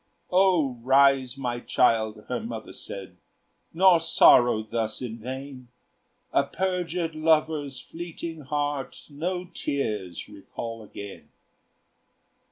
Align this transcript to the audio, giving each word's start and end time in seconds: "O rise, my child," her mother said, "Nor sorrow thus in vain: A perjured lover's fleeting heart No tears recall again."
"O 0.31 0.77
rise, 0.81 1.37
my 1.37 1.59
child," 1.59 2.23
her 2.27 2.39
mother 2.39 2.73
said, 2.73 3.17
"Nor 3.71 3.99
sorrow 3.99 4.63
thus 4.63 4.99
in 4.99 5.19
vain: 5.19 5.67
A 6.33 6.43
perjured 6.43 7.13
lover's 7.13 7.79
fleeting 7.79 8.39
heart 8.45 9.05
No 9.11 9.45
tears 9.53 10.27
recall 10.27 10.81
again." 10.81 11.29